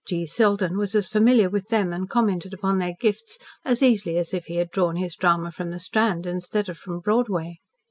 [0.07, 0.25] G.
[0.25, 4.45] Selden was as familiar with them and commented upon their gifts as easily as if
[4.45, 7.59] he had drawn his drama from the Strand instead of from Broadway.